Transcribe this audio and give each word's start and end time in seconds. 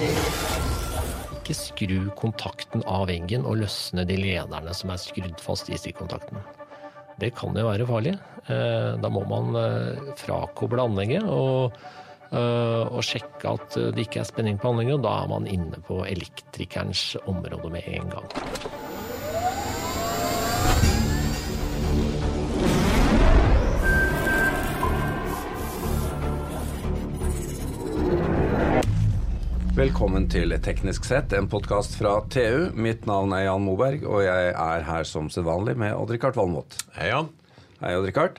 Ikke 0.00 1.56
skru 1.56 1.96
kontakten 2.16 2.84
av 2.88 3.08
veggen 3.10 3.44
og 3.48 3.58
løsne 3.60 4.06
de 4.08 4.16
lederne 4.16 4.72
som 4.76 4.92
er 4.94 5.00
skrudd 5.02 5.40
fast 5.42 5.68
i 5.68 5.78
stikkontakten. 5.80 6.40
Det 7.20 7.34
kan 7.36 7.56
jo 7.56 7.66
være 7.68 7.88
farlig. 7.88 8.14
Eh, 8.48 8.96
Da 9.00 9.10
må 9.12 9.26
man 9.28 9.56
eh, 9.60 10.12
frakoble 10.16 10.86
anlegget 10.88 11.26
og, 11.28 11.76
eh, 12.32 12.84
og 12.88 13.02
sjekke 13.04 13.52
at 13.58 13.76
det 13.76 14.06
ikke 14.06 14.22
er 14.22 14.30
spenning 14.30 14.60
på 14.60 14.72
anlegget. 14.72 14.96
Og 14.96 15.04
da 15.04 15.16
er 15.24 15.28
man 15.34 15.50
inne 15.50 15.82
på 15.84 16.00
elektrikerens 16.08 17.18
område 17.26 17.74
med 17.76 17.84
en 17.92 18.08
gang. 18.16 18.89
Velkommen 29.80 30.26
til 30.28 30.52
Teknisk 30.60 31.06
sett, 31.08 31.32
en 31.32 31.46
podkast 31.48 31.94
fra 31.96 32.18
TU. 32.28 32.66
Mitt 32.76 33.06
navn 33.08 33.30
er 33.32 33.46
Jan 33.46 33.62
Moberg, 33.64 34.02
og 34.04 34.20
jeg 34.20 34.50
er 34.50 34.82
her 34.84 35.06
som 35.08 35.30
sedvanlig 35.32 35.72
med 35.80 35.94
Odd-Rikard 35.96 36.36
Valmot. 36.36 36.76
Hei, 36.98 37.06
Jan. 37.08 37.30
Hei, 37.78 37.94
Odd-Rikard. 37.96 38.36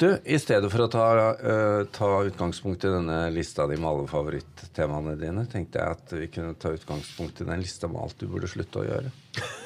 Du, 0.00 0.06
i 0.24 0.38
stedet 0.40 0.70
for 0.72 0.86
å 0.86 0.88
ta, 0.88 1.04
uh, 1.42 1.82
ta 1.92 2.08
utgangspunkt 2.30 2.88
i 2.88 2.94
denne 2.94 3.18
lista 3.34 3.68
di 3.68 3.76
med 3.76 3.90
alle 3.90 4.08
favorittemaene 4.08 5.18
dine, 5.20 5.44
tenkte 5.52 5.82
jeg 5.82 5.98
at 5.98 6.16
vi 6.22 6.30
kunne 6.38 6.56
ta 6.56 6.72
utgangspunkt 6.72 7.44
i 7.44 7.50
den 7.50 7.66
lista 7.66 7.92
med 7.92 8.06
alt 8.06 8.16
du 8.16 8.30
burde 8.32 8.48
slutte 8.48 8.80
å 8.80 8.88
gjøre. 8.88 9.12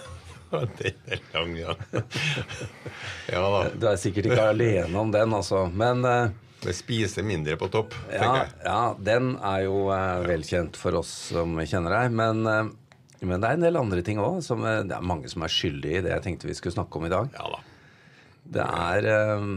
Den 0.82 0.98
er 1.06 1.22
lang, 1.32 1.54
ja. 1.56 1.78
ja 3.32 3.46
da. 3.46 3.60
Du 3.78 3.86
er 3.88 4.02
sikkert 4.02 4.26
ikke 4.32 4.50
alene 4.50 4.98
om 5.00 5.14
den, 5.14 5.38
altså. 5.38 5.62
Men 5.70 6.02
eh, 6.04 6.34
Det 6.62 6.74
spiser 6.78 7.26
mindre 7.26 7.56
på 7.58 7.66
topp, 7.72 7.94
ja, 8.06 8.20
tenker 8.22 8.44
jeg. 8.44 8.52
ja, 8.68 8.80
den 9.10 9.32
er 9.42 9.64
jo 9.66 9.78
eh, 9.90 10.22
velkjent 10.28 10.78
for 10.78 11.00
oss 11.00 11.10
som 11.32 11.56
kjenner 11.58 11.96
deg. 11.96 12.14
Men, 12.20 12.42
eh, 12.46 12.70
men 13.26 13.42
det 13.42 13.48
er 13.50 13.58
en 13.58 13.66
del 13.66 13.80
andre 13.80 14.04
ting 14.06 14.20
òg. 14.22 14.38
Det 14.46 14.94
er 14.94 15.08
mange 15.12 15.30
som 15.32 15.42
er 15.42 15.52
skyldige 15.52 15.98
i 15.98 16.04
det 16.06 16.12
jeg 16.14 16.26
tenkte 16.28 16.50
vi 16.50 16.54
skulle 16.58 16.76
snakke 16.76 17.00
om 17.00 17.08
i 17.08 17.12
dag. 17.12 17.32
Ja 17.34 17.50
da. 17.56 17.62
Det 18.52 18.68
er 18.68 19.10
eh, 19.10 19.48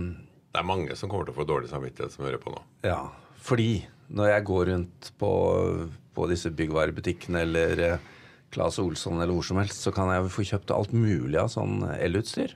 Det 0.55 0.61
er 0.61 0.67
mange 0.71 0.97
som 0.97 1.11
kommer 1.11 1.27
til 1.27 1.35
å 1.35 1.39
få 1.41 1.47
dårlig 1.49 1.69
samvittighet 1.71 2.13
som 2.15 2.25
hører 2.25 2.41
på 2.41 2.53
nå. 2.55 2.65
Ja, 2.87 3.03
fordi 3.37 3.85
når 4.09 4.29
jeg 4.31 4.45
går 4.49 4.67
rundt 4.71 5.13
på, 5.21 5.31
på 6.13 6.27
disse 6.29 6.51
byggvarebutikkene 6.53 7.41
eller 7.45 7.81
eh, 7.91 8.11
Claes 8.53 8.77
Olsson 8.81 9.17
eller 9.19 9.33
hvor 9.35 9.45
som 9.45 9.57
helst, 9.61 9.81
så 9.83 9.93
kan 9.93 10.09
jeg 10.13 10.29
få 10.31 10.45
kjøpt 10.53 10.73
alt 10.73 10.93
mulig 10.95 11.37
av 11.41 11.49
sånn 11.53 11.81
elutstyr 11.99 12.53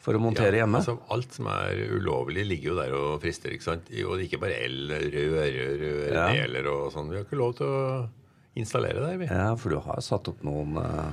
for 0.00 0.16
å 0.16 0.20
montere 0.22 0.56
Ja, 0.56 0.64
hjemme. 0.64 0.80
Altså, 0.80 0.94
alt 1.12 1.34
som 1.36 1.46
er 1.52 1.76
ulovlig, 1.98 2.46
ligger 2.48 2.70
jo 2.72 2.76
der 2.78 2.94
og 2.96 3.18
frister. 3.22 3.52
ikke 3.52 3.66
sant? 3.66 3.90
Og 4.08 4.22
ikke 4.24 4.40
bare 4.40 4.56
el, 4.64 4.88
rører, 4.88 6.12
Ja. 6.14 6.28
deler 6.32 6.68
og 6.72 6.92
sånn. 6.94 7.10
Vi 7.12 7.18
har 7.20 7.26
ikke 7.26 7.36
lov 7.40 7.56
til 7.58 7.66
å 7.66 8.08
installere 8.56 9.02
der, 9.04 9.18
vi. 9.20 9.26
Ja, 9.28 9.50
for 9.60 9.70
du 9.70 9.78
har 9.84 10.00
satt 10.00 10.28
opp 10.32 10.40
noen 10.46 10.76
uh, 10.80 11.10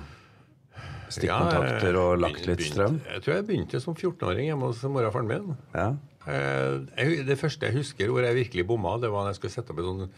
stikkontakter 1.13 1.93
ja, 1.93 2.01
og 2.01 2.19
lagt 2.23 2.47
litt 2.47 2.63
strøm? 2.65 2.97
strøm. 2.97 3.13
Jeg 3.13 3.23
tror 3.25 3.35
jeg 3.37 3.47
begynte 3.51 3.81
som 3.83 3.95
14-åring 3.95 4.49
hjemme 4.51 4.71
hos 4.71 4.81
mora 4.91 5.11
og 5.11 5.15
faren 5.15 5.29
min. 5.31 5.53
Ja. 5.75 5.89
Uh, 6.27 7.23
det 7.27 7.37
første 7.39 7.69
jeg 7.69 7.77
husker 7.79 8.09
hvor 8.11 8.25
jeg 8.25 8.35
virkelig 8.35 8.65
bomma, 8.67 8.97
det 8.99 9.11
var 9.13 9.23
når 9.27 9.35
jeg 9.35 9.41
skulle 9.41 9.55
sette 9.55 9.71
opp 9.75 9.79
en 9.83 9.91
sånn 9.91 10.11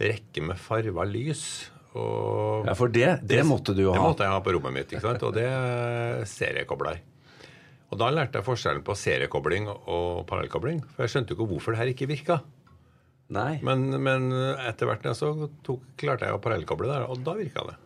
rekke 0.00 0.44
med 0.46 0.60
farva 0.60 1.04
lys. 1.08 1.44
Og 1.98 2.68
ja, 2.68 2.74
for 2.78 2.92
det, 2.92 3.08
det 3.26 3.42
måtte 3.44 3.74
du 3.74 3.82
jo 3.82 3.92
det 3.92 4.00
måtte 4.00 4.22
jeg 4.24 4.30
ha 4.32 4.40
på 4.46 4.52
rommet 4.54 4.72
mitt, 4.76 4.92
ikke 4.94 5.02
sant? 5.02 5.24
og 5.26 5.34
det 5.34 5.44
er 5.50 6.20
seriekobler. 6.30 7.00
Og 7.90 7.98
da 7.98 8.08
lærte 8.14 8.38
jeg 8.38 8.46
forskjellen 8.46 8.84
på 8.86 8.94
seriekobling 8.98 9.68
og 9.70 10.24
parallellkobling. 10.30 10.82
For 10.94 11.04
jeg 11.04 11.14
skjønte 11.14 11.34
jo 11.34 11.38
ikke 11.40 11.50
hvorfor 11.54 11.74
det 11.74 11.82
her 11.82 11.92
ikke 11.92 12.10
virka. 12.10 12.38
Nei. 13.34 13.58
Men, 13.66 13.88
men 14.02 14.30
etter 14.66 14.88
hvert 14.90 15.04
når 15.04 15.14
jeg 15.14 15.20
så 15.20 15.50
tok, 15.66 15.84
klarte 15.98 16.26
jeg 16.26 16.34
å 16.34 16.42
parallellkoble 16.42 16.90
der, 16.90 17.06
og 17.10 17.22
da 17.26 17.34
virka 17.38 17.66
det. 17.66 17.76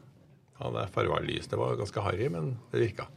Ja, 0.60 0.70
det 0.76 0.88
farga 0.94 1.20
lys. 1.24 1.48
Det 1.50 1.58
var 1.60 1.76
ganske 1.80 2.04
harry, 2.04 2.28
men 2.32 2.54
det 2.72 2.82
virka. 2.84 3.08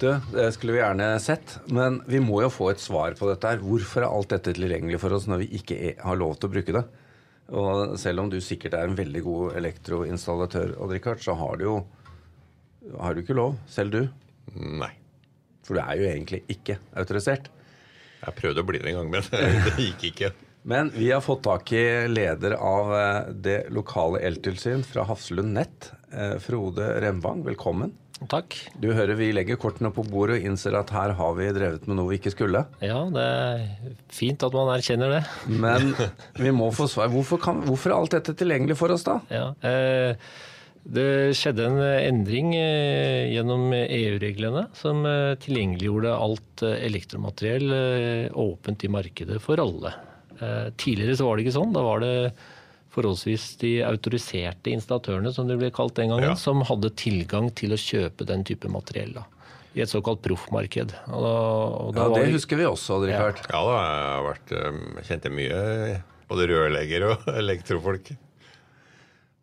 Du, 0.00 0.08
det 0.32 0.50
skulle 0.56 0.76
vi 0.76 0.80
gjerne 0.80 1.08
sett, 1.20 1.58
men 1.72 2.00
vi 2.08 2.20
må 2.22 2.40
jo 2.44 2.52
få 2.52 2.70
et 2.72 2.82
svar 2.82 3.16
på 3.18 3.28
dette 3.28 3.50
her. 3.50 3.62
Hvorfor 3.64 4.04
er 4.04 4.08
alt 4.08 4.32
dette 4.32 4.54
tilgjengelig 4.56 5.00
for 5.02 5.16
oss 5.16 5.28
når 5.30 5.44
vi 5.44 5.50
ikke 5.60 5.78
er, 5.90 5.96
har 6.04 6.18
lov 6.20 6.36
til 6.38 6.48
å 6.48 6.54
bruke 6.56 6.76
det? 6.76 6.84
Og 7.56 7.94
selv 8.00 8.24
om 8.24 8.30
du 8.32 8.40
sikkert 8.42 8.74
er 8.74 8.88
en 8.88 8.98
veldig 8.98 9.22
god 9.26 9.58
elektroinstallatør, 9.60 10.76
Odd-Rikard, 10.82 11.22
så 11.22 11.36
har 11.38 11.60
du 11.60 11.66
jo 11.68 11.76
har 13.00 13.14
du 13.14 13.22
ikke 13.22 13.36
lov, 13.36 13.56
selv 13.70 13.94
du. 13.94 14.02
Nei. 14.54 14.92
For 15.66 15.78
du 15.78 15.82
er 15.82 15.98
jo 15.98 16.08
egentlig 16.08 16.42
ikke 16.52 16.78
autorisert. 16.96 17.50
Jeg 18.22 18.38
prøvde 18.38 18.62
å 18.62 18.66
bli 18.66 18.80
det 18.80 18.92
en 18.92 19.00
gang, 19.02 19.12
men 19.18 19.26
det 19.66 19.76
gikk 19.80 20.08
ikke. 20.12 20.32
Men 20.66 20.90
vi 20.94 21.12
har 21.12 21.22
fått 21.22 21.44
tak 21.46 21.70
i 21.78 21.84
leder 22.10 22.56
av 22.58 22.90
eh, 22.96 23.28
det 23.46 23.58
lokale 23.74 24.18
eltilsyn 24.26 24.82
fra 24.86 25.04
Hafslund 25.06 25.54
Nett, 25.54 25.92
eh, 26.10 26.38
Frode 26.42 26.88
Remvang. 27.04 27.44
Velkommen. 27.46 27.92
Takk. 28.32 28.56
Du 28.80 28.88
hører 28.96 29.14
vi 29.18 29.28
legger 29.36 29.58
kortene 29.60 29.90
på 29.94 30.02
bordet 30.08 30.38
og 30.38 30.48
innser 30.48 30.74
at 30.78 30.90
her 30.94 31.12
har 31.18 31.34
vi 31.36 31.50
drevet 31.52 31.86
med 31.86 31.98
noe 31.98 32.10
vi 32.10 32.18
ikke 32.18 32.32
skulle. 32.32 32.64
Ja, 32.80 33.02
det 33.12 33.26
er 33.28 33.94
fint 34.10 34.42
at 34.46 34.56
man 34.56 34.72
erkjenner 34.72 35.18
det. 35.18 35.22
Men 35.52 35.92
vi 36.42 36.54
må 36.56 36.72
få 36.74 36.88
svar. 36.90 37.12
Hvorfor, 37.12 37.42
kan, 37.42 37.60
hvorfor 37.68 37.92
er 37.92 37.98
alt 38.00 38.16
dette 38.16 38.34
tilgjengelig 38.40 38.78
for 38.80 38.94
oss, 38.96 39.04
da? 39.06 39.20
Ja, 39.30 39.50
eh, 39.68 40.16
det 40.86 41.34
skjedde 41.34 41.64
en 41.66 41.78
endring 41.82 42.52
eh, 42.54 43.32
gjennom 43.34 43.72
EU-reglene 43.74 44.66
som 44.78 45.00
eh, 45.08 45.32
tilgjengeliggjorde 45.42 46.12
alt 46.14 46.62
eh, 46.62 46.76
elektromateriell 46.86 47.72
åpent 48.38 48.84
i 48.86 48.90
markedet 48.94 49.40
for 49.42 49.58
alle. 49.62 49.90
Eh, 50.38 50.68
Tidligere 50.78 51.16
så 51.18 51.26
var 51.26 51.36
det 51.40 51.46
ikke 51.46 51.56
sånn. 51.58 51.72
Da 51.74 51.82
var 51.82 52.04
det 52.04 52.12
forholdsvis 52.96 53.48
de 53.60 53.72
autoriserte 53.84 54.70
installatørene, 54.72 55.32
som 55.34 55.48
det 55.50 55.58
ble 55.60 55.72
kalt 55.74 55.96
den 55.98 56.12
gangen, 56.14 56.30
Ja. 56.30 56.34
som 56.40 56.62
hadde 56.64 56.92
tilgang 56.96 57.50
til 57.58 57.74
å 57.74 57.80
kjøpe 57.80 58.24
den 58.24 58.44
type 58.46 58.70
materiell. 58.72 59.12
da. 59.18 59.24
I 59.76 59.82
et 59.84 59.90
såkalt 59.92 60.22
proffmarked. 60.24 60.94
Og 61.12 61.20
da, 61.26 61.32
og 61.82 61.90
da 61.94 62.00
Ja, 62.06 62.08
var 62.08 62.22
Det 62.24 62.32
husker 62.32 62.56
vi 62.56 62.64
også, 62.64 62.96
Odd-Rikard. 62.96 63.42
Ja 63.52 63.60
da, 63.66 63.74
jeg 63.82 64.06
har 64.14 64.24
vært 64.30 65.04
kjente 65.10 65.32
mye 65.34 66.02
både 66.30 66.46
rørlegger 66.48 67.04
og 67.10 67.26
elektrofolk. 67.42 68.14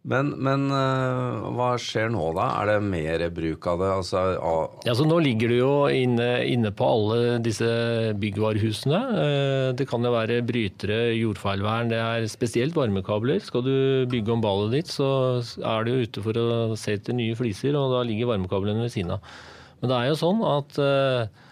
Men, 0.03 0.33
men 0.43 0.65
øh, 0.67 1.45
hva 1.55 1.69
skjer 1.79 2.09
nå, 2.11 2.25
da? 2.35 2.49
Er 2.59 2.67
det 2.73 2.79
mer 2.83 3.21
bruk 3.31 3.67
av 3.71 3.79
det? 3.79 3.91
Altså, 4.01 4.23
av, 4.35 4.73
Ja, 4.83 4.95
Nå 4.99 5.19
ligger 5.23 5.47
du 5.53 5.55
jo 5.55 5.69
inne, 5.87 6.27
inne 6.43 6.73
på 6.75 6.89
alle 6.91 7.37
disse 7.45 7.69
byggvarehusene. 8.19 8.99
Eh, 9.21 9.69
Det 9.79 9.87
kan 9.87 10.03
jo 10.03 10.11
være 10.11 10.41
brytere, 10.43 11.13
jordfeilvern, 11.15 11.93
det 11.93 12.01
er 12.03 12.27
spesielt 12.31 12.75
varmekabler. 12.75 13.39
Skal 13.47 13.63
du 13.63 13.75
bygge 14.11 14.35
om 14.35 14.43
ballet 14.43 14.75
ditt, 14.75 14.91
så 14.91 15.07
er 15.63 15.87
du 15.87 15.95
ute 16.03 16.25
for 16.25 16.35
å 16.35 16.49
se 16.79 16.97
etter 16.99 17.15
nye 17.15 17.39
fliser, 17.39 17.79
og 17.79 17.95
da 17.95 18.03
ligger 18.03 18.33
varmekablene 18.33 18.83
ved 18.83 18.91
siden 18.91 19.15
av. 19.15 19.33
Men 19.79 19.91
det 19.91 20.01
er 20.01 20.11
jo 20.11 20.19
sånn 20.19 20.43
at 20.51 20.83
eh, 20.83 21.23
eh, 21.23 21.42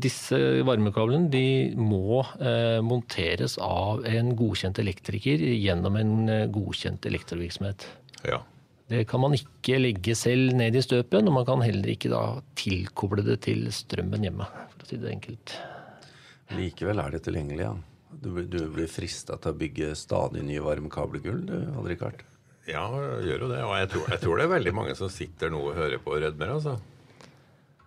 disse 0.00 0.38
varmekablene 0.64 1.28
de 1.32 1.74
må 1.76 2.22
eh, 2.40 2.78
monteres 2.84 3.58
av 3.60 4.06
en 4.08 4.30
godkjent 4.38 4.80
elektriker 4.80 5.42
gjennom 5.44 5.98
en 6.00 6.14
eh, 6.32 6.46
godkjent 6.52 7.04
elektrovirksomhet. 7.10 7.84
Ja. 8.24 8.40
Det 8.88 9.02
kan 9.10 9.20
man 9.20 9.36
ikke 9.36 9.76
legge 9.76 10.14
selv 10.16 10.54
ned 10.56 10.78
i 10.78 10.80
støpen, 10.80 11.28
og 11.28 11.36
man 11.36 11.44
kan 11.44 11.60
heller 11.60 11.92
ikke 11.92 12.08
da 12.08 12.22
tilkoble 12.56 13.20
det 13.26 13.42
til 13.44 13.66
strømmen 13.74 14.24
hjemme, 14.24 14.48
for 14.72 14.86
å 14.86 14.88
si 14.88 14.96
det 15.02 15.12
enkelt. 15.12 15.52
likevel 16.56 17.04
er 17.04 17.12
det 17.12 17.26
tilgjengelig, 17.28 17.66
ja. 17.66 17.76
Du, 18.08 18.30
du 18.48 18.62
blir 18.72 18.88
frista 18.88 19.36
til 19.36 19.52
å 19.52 19.58
bygge 19.60 19.92
stadig 20.00 20.40
nye 20.48 20.64
varmekabelgull, 20.64 21.42
du, 21.44 21.58
Odd-Rikard. 21.76 22.24
ja, 22.70 22.86
gjør 23.20 23.44
jo 23.44 23.50
det. 23.52 23.60
Og 23.68 23.74
jeg 23.76 23.90
tror, 23.92 24.06
jeg 24.14 24.22
tror 24.24 24.40
det 24.40 24.46
er 24.46 24.56
veldig 24.56 24.78
mange 24.80 24.96
som 24.96 25.12
sitter 25.12 25.52
nå 25.52 25.60
og 25.60 25.76
hører 25.76 26.00
på 26.00 26.16
og 26.16 26.24
rødmer, 26.24 26.56
altså. 26.56 26.80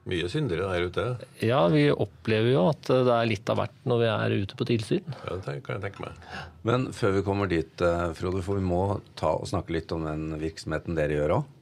Mye 0.09 0.29
syndere 0.33 0.65
der 0.65 0.87
ute. 0.89 1.03
Ja, 1.45 1.59
vi 1.69 1.83
opplever 1.93 2.49
jo 2.49 2.63
at 2.71 2.89
det 2.89 3.13
er 3.13 3.27
litt 3.29 3.49
av 3.53 3.59
hvert 3.59 3.75
når 3.85 3.99
vi 4.01 4.07
er 4.09 4.35
ute 4.41 4.57
på 4.57 4.65
tilsyn. 4.65 5.17
Ja, 5.27 5.35
det 5.37 5.59
kan 5.65 5.77
jeg 5.77 5.83
tenke 5.83 6.07
meg. 6.07 6.29
Men 6.65 6.87
før 6.97 7.13
vi 7.19 7.25
kommer 7.27 7.51
dit, 7.51 7.83
eh, 7.85 8.07
Frode, 8.17 8.41
for 8.45 8.57
vi 8.57 8.65
må 8.65 8.83
ta 9.19 9.35
og 9.37 9.49
snakke 9.51 9.75
litt 9.77 9.93
om 9.93 10.07
den 10.09 10.39
virksomheten 10.41 10.97
dere 10.97 11.19
gjør 11.19 11.35
òg. 11.37 11.57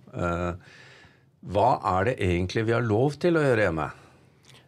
Hva 1.50 1.70
er 1.98 2.10
det 2.10 2.16
egentlig 2.24 2.66
vi 2.68 2.76
har 2.76 2.84
lov 2.84 3.16
til 3.22 3.40
å 3.40 3.44
gjøre 3.44 3.68
hjemme? 3.70 3.88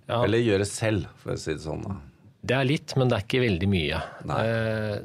Ja. 0.08 0.22
Eller 0.24 0.44
gjøre 0.44 0.68
selv, 0.68 1.10
for 1.22 1.34
å 1.34 1.40
si 1.40 1.56
det 1.56 1.64
sånn. 1.64 1.84
da. 1.88 1.98
Det 2.42 2.56
er 2.58 2.68
litt, 2.68 2.96
men 2.98 3.12
det 3.12 3.18
er 3.18 3.26
ikke 3.26 3.44
veldig 3.44 3.70
mye. 3.72 4.00
Nei. 4.30 4.40
Eh, 4.48 4.96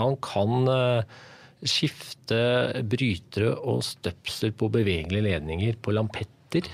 man 0.00 0.16
kan 0.24 0.70
eh, 0.72 1.18
skifte 1.66 2.40
brytere 2.88 3.52
og 3.58 3.82
støpsel 3.84 4.54
på 4.56 4.70
bevegelige 4.72 5.26
ledninger 5.26 5.76
på 5.82 5.94
lampetter. 6.50 6.70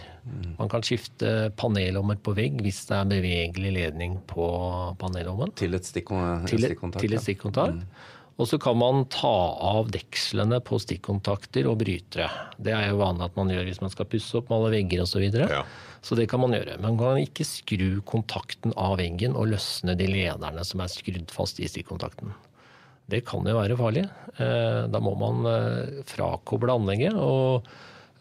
Man 0.59 0.69
kan 0.69 0.83
skifte 0.83 1.53
panelommer 1.57 2.17
på 2.17 2.35
vegg 2.35 2.61
hvis 2.63 2.87
det 2.89 2.97
er 2.97 3.07
bevegelig 3.07 3.73
ledning 3.73 4.19
på 4.27 4.47
panelommen. 4.99 5.53
Til 5.55 5.75
et 5.75 5.83
til, 5.85 6.03
stikkontakt. 6.03 7.01
til 7.01 7.15
et 7.15 7.23
stikkontakt. 7.23 7.85
Og 8.37 8.47
så 8.47 8.59
kan 8.59 8.77
man 8.77 9.07
ta 9.09 9.57
av 9.65 9.89
dekslene 9.91 10.61
på 10.61 10.77
stikkontakter 10.79 11.67
og 11.71 11.79
brytere. 11.81 12.29
Det 12.59 12.73
er 12.75 12.91
jo 12.91 12.99
vanlig 13.01 13.25
at 13.31 13.37
man 13.37 13.49
gjør 13.49 13.65
hvis 13.65 13.81
man 13.81 13.91
skal 13.91 14.09
pusse 14.13 14.37
opp 14.37 14.51
med 14.51 14.59
alle 14.59 14.75
vegger 14.75 15.05
osv. 15.05 15.15
Så, 15.15 15.23
videre. 15.23 15.47
Ja. 15.49 15.63
så 16.03 16.15
det 16.17 16.29
kan 16.29 16.41
man 16.41 16.53
gjøre. 16.53 16.77
Men 16.77 16.97
man 16.97 17.01
kan 17.01 17.23
ikke 17.23 17.47
skru 17.49 18.03
kontakten 18.05 18.75
av 18.77 18.99
veggen 18.99 19.37
og 19.37 19.49
løsne 19.55 19.97
de 19.97 20.11
lederne 20.11 20.65
som 20.69 20.81
er 20.85 20.93
skrudd 20.93 21.33
fast 21.33 21.61
i 21.61 21.71
stikkontakten. 21.71 22.35
Det 23.09 23.23
kan 23.25 23.47
jo 23.47 23.57
være 23.57 23.79
farlig. 23.79 24.05
Eh, 24.37 24.85
Da 24.91 25.01
må 25.01 25.15
man 25.17 25.47
eh, 25.47 26.03
frakoble 26.05 26.75
anlegget 26.75 27.15
og, 27.15 27.65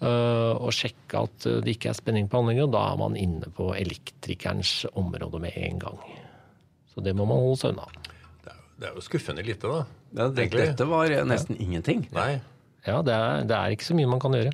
og 0.01 0.71
sjekke 0.75 1.21
at 1.23 1.45
det 1.63 1.71
ikke 1.77 1.89
er 1.89 1.97
spenning 1.97 2.27
på 2.29 2.41
anlegget. 2.41 2.65
Og 2.67 2.73
da 2.75 2.81
er 2.93 2.97
man 2.99 3.15
inne 3.19 3.47
på 3.55 3.69
elektrikerens 3.77 4.85
område 4.95 5.39
med 5.41 5.55
en 5.55 5.79
gang. 5.79 5.99
Så 6.93 7.03
det 7.03 7.15
må 7.15 7.25
man 7.27 7.37
holde 7.41 7.57
seg 7.61 7.73
unna. 7.73 7.87
Det 8.43 8.51
er, 8.51 8.57
jo- 8.57 8.73
det 8.79 8.89
er 8.89 8.93
jo 8.99 9.01
skuffende 9.05 9.43
lite, 9.45 9.67
da. 9.71 9.85
Ja, 10.15 10.27
det, 10.31 10.49
dette 10.51 10.85
var 10.87 11.07
nesten 11.27 11.57
ingenting. 11.59 12.05
Nei. 12.15 12.41
Ja, 12.85 12.99
det 13.01 13.13
er, 13.15 13.43
det 13.49 13.55
er 13.57 13.73
ikke 13.73 13.87
så 13.87 13.95
mye 13.97 14.07
man 14.07 14.19
kan 14.21 14.31
gjøre. 14.37 14.51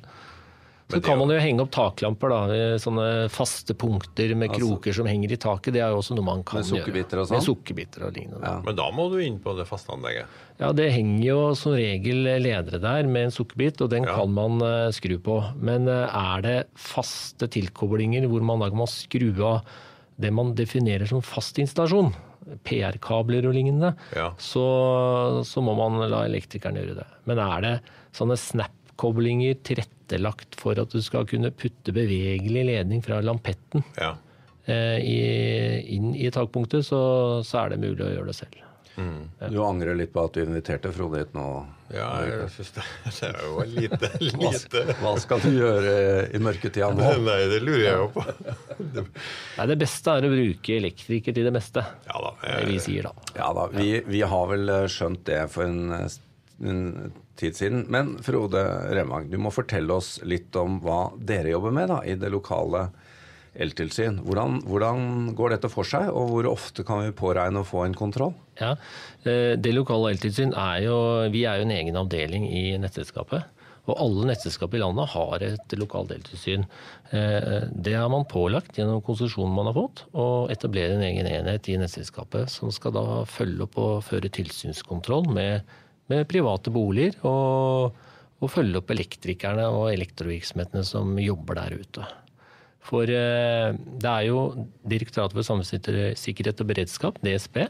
Så 0.92 1.00
kan 1.02 1.18
man 1.18 1.28
jo 1.32 1.38
henge 1.40 1.60
opp 1.64 1.70
taklamper, 1.72 2.28
da. 2.28 2.40
i 2.52 2.78
Sånne 2.82 3.06
faste 3.32 3.74
punkter 3.74 4.34
med 4.36 4.50
Altså- 4.50 4.60
kroker 4.78 4.92
som 4.94 5.06
henger 5.06 5.32
i 5.32 5.36
taket. 5.36 5.72
Det 5.72 5.80
er 5.82 5.90
jo 5.90 5.98
også 6.02 6.14
noe 6.16 6.24
man 6.24 6.42
kan 6.44 6.60
Med 6.60 6.68
gjøre. 6.68 6.84
sukkerbiter 6.84 7.18
og 7.22 7.30
Med 7.30 7.40
sånn? 7.42 7.46
sukkerbiter 7.56 8.06
og 8.06 8.12
lignende. 8.14 8.42
Ja. 8.42 8.60
Men 8.64 8.76
da 8.76 8.90
må 8.92 9.10
du 9.10 9.18
inn 9.24 9.38
på 9.40 9.56
det 9.56 9.66
faste 9.66 9.88
anlegget. 9.92 10.26
Ja, 10.60 10.72
det 10.72 10.92
henger 10.92 11.24
jo 11.24 11.54
som 11.54 11.72
regel 11.72 12.22
ledere 12.42 12.78
der 12.80 13.02
med 13.08 13.24
en 13.24 13.30
sukkerbit, 13.30 13.80
og 13.80 13.90
den 13.90 14.04
Ja. 14.04 14.14
kan 14.16 14.32
man 14.32 14.60
eh, 14.62 14.90
skru 14.92 15.18
på. 15.18 15.54
Men 15.60 15.88
eh, 15.88 16.08
er 16.12 16.42
det 16.42 16.66
faste 16.76 17.48
tilkoblinger 17.48 18.28
hvor 18.28 18.42
man 18.42 18.60
da 18.60 18.68
må 18.70 18.86
skru 18.86 19.32
av 19.42 19.62
det 20.20 20.30
man 20.32 20.54
definerer 20.54 21.08
som 21.08 21.20
fast 21.22 21.56
installasjon, 21.58 22.12
PR-kabler 22.64 23.46
og 23.48 23.54
lignende, 23.54 23.94
Ja. 24.14 24.30
så, 24.38 25.42
så 25.44 25.62
må 25.62 25.74
man 25.76 25.98
la 26.10 26.24
elektrikeren 26.26 26.74
gjøre 26.76 26.96
det. 27.00 27.06
Men 27.26 27.38
er 27.38 27.60
det 27.62 27.80
sånne 28.12 28.36
snap-koblinger 28.36 29.56
tilrettelagt 30.12 30.58
for 30.60 30.78
at 30.78 30.92
du 30.92 31.00
skal 31.02 31.26
kunne 31.26 31.50
putte 31.50 31.92
bevegelig 31.92 32.66
ledning 32.68 33.02
fra 33.02 33.20
lampetten 33.24 33.82
Ja. 33.98 34.14
eh, 34.66 34.98
i, 35.00 35.96
inn 35.96 36.14
i 36.14 36.30
takpunktet, 36.30 36.84
så, 36.86 37.42
så 37.44 37.64
er 37.64 37.70
det 37.74 37.80
mulig 37.82 38.04
å 38.06 38.12
gjøre 38.12 38.26
det 38.32 38.34
selv. 38.36 38.58
Du 39.48 39.56
angrer 39.64 39.96
litt 39.96 40.10
på 40.12 40.20
at 40.26 40.34
du 40.36 40.42
inviterte 40.42 40.90
Frode 40.92 41.22
hit 41.22 41.30
nå. 41.32 41.44
Ja, 41.94 42.10
jeg 42.28 42.50
synes 42.52 42.72
det, 42.76 42.82
det 43.08 43.28
er 43.30 43.38
jo 43.46 43.62
lite, 43.64 44.10
lite. 44.20 44.82
hva 45.00 45.14
skal 45.20 45.40
du 45.40 45.48
gjøre 45.54 45.94
i 46.36 46.40
mørketida 46.44 46.90
nå? 46.92 47.06
Nei, 47.24 47.38
det 47.48 47.62
lurer 47.64 47.86
jeg 47.86 47.96
jo 48.02 48.10
på. 48.12 48.24
Det, 48.92 49.06
Nei, 49.56 49.66
det 49.72 49.78
beste 49.80 50.12
er 50.18 50.28
å 50.28 50.32
bruke 50.34 50.76
elektriker 50.76 51.32
til 51.38 51.48
det 51.48 51.54
meste. 51.56 51.86
ja 52.04 52.20
da. 52.26 52.34
Det 52.44 52.68
vi 52.68 52.76
sier 52.84 53.08
da. 53.08 53.14
Ja 53.40 53.48
da, 53.56 53.64
vi, 53.72 53.88
vi 54.12 54.20
har 54.28 54.52
vel 54.52 54.68
eh, 54.76 54.84
skjønt 54.92 55.24
det 55.30 55.40
for 55.56 55.64
en, 55.64 55.80
eh, 55.96 56.06
en 56.62 57.12
tid 57.36 57.56
siden. 57.58 57.86
Men 57.92 58.16
Frode 58.22 58.62
Remang, 58.94 59.30
du 59.30 59.38
må 59.38 59.52
fortelle 59.54 59.94
oss 59.94 60.16
litt 60.24 60.54
om 60.56 60.80
hva 60.84 61.12
dere 61.18 61.54
jobber 61.54 61.74
med 61.74 61.90
da, 61.92 62.02
i 62.04 62.16
det 62.18 62.30
lokale 62.32 62.88
eltilsyn. 63.52 64.20
Hvordan, 64.24 64.62
hvordan 64.64 65.32
går 65.36 65.56
dette 65.56 65.70
for 65.72 65.84
seg, 65.88 66.08
og 66.08 66.30
hvor 66.30 66.48
ofte 66.52 66.84
kan 66.88 67.02
vi 67.04 67.16
påregne 67.16 67.60
å 67.60 67.68
få 67.68 67.84
en 67.86 67.96
kontroll? 67.96 68.32
Ja, 68.60 68.76
eh, 69.24 69.56
Det 69.60 69.74
lokale 69.74 70.14
eltilsyn 70.14 70.54
er 70.56 70.84
jo 70.86 70.96
Vi 71.30 71.44
er 71.44 71.58
jo 71.58 71.66
en 71.68 71.76
egen 71.76 71.96
avdeling 71.96 72.48
i 72.48 72.78
nettselskapet. 72.78 73.44
Og 73.90 73.98
alle 73.98 74.28
nettselskap 74.30 74.74
i 74.74 74.78
landet 74.78 75.10
har 75.10 75.42
et 75.42 75.74
lokalt 75.76 76.12
eltilsyn. 76.14 76.64
Eh, 77.10 77.68
Det 77.74 77.94
har 77.94 78.08
man 78.08 78.24
pålagt 78.24 78.78
gjennom 78.78 79.02
konsesjonen 79.02 79.54
man 79.54 79.66
har 79.66 79.74
fått, 79.74 80.04
å 80.14 80.48
etablere 80.48 80.94
en 80.94 81.02
egen 81.02 81.26
enhet 81.26 81.68
i 81.68 81.76
nettselskapet 81.76 82.48
som 82.48 82.70
skal 82.70 82.92
da 82.92 83.24
følge 83.24 83.62
opp 83.62 83.76
og 83.78 84.04
føre 84.04 84.30
tilsynskontroll 84.30 85.26
med, 85.28 85.62
med 86.12 86.28
private 86.30 86.72
boliger. 86.74 87.18
Og, 87.26 88.02
og 88.42 88.50
følge 88.50 88.80
opp 88.80 88.90
elektrikerne 88.92 89.68
og 89.70 89.92
elektrovirksomhetene 89.92 90.84
som 90.86 91.14
jobber 91.22 91.60
der 91.60 91.78
ute. 91.82 92.08
For 92.82 93.06
eh, 93.06 93.70
det 93.72 94.10
er 94.10 94.24
jo 94.26 94.66
Direktoratet 94.90 95.36
for 95.38 95.46
samfunnssikkerhet 95.46 96.62
og 96.64 96.70
beredskap, 96.72 97.20
DSB, 97.22 97.62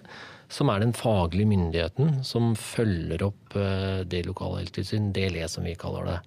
som 0.53 0.73
er 0.73 0.81
den 0.83 0.95
faglige 0.97 1.51
myndigheten 1.51 2.23
som 2.27 2.55
følger 2.59 3.27
opp 3.29 3.57
eh, 3.59 4.03
det 4.09 4.25
lokale 4.29 4.63
heltilsyn, 4.63 5.13
DLE 5.13 5.45
som 5.53 5.69
vi 5.69 5.77
kaller 5.79 6.09
det. 6.09 6.19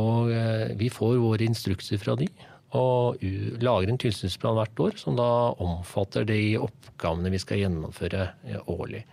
Og 0.00 0.32
eh, 0.32 0.72
vi 0.80 0.88
får 0.92 1.20
våre 1.20 1.46
instrukser 1.46 2.00
fra 2.00 2.16
de, 2.20 2.30
og 2.74 3.20
lager 3.62 3.92
en 3.92 4.00
tilsynsplan 4.02 4.56
hvert 4.58 4.80
år 4.82 4.96
som 4.98 5.14
da 5.14 5.28
omfatter 5.62 6.24
de 6.26 6.56
oppgavene 6.58 7.30
vi 7.30 7.38
skal 7.38 7.60
gjennomføre 7.60 8.24
årlig. 8.72 9.04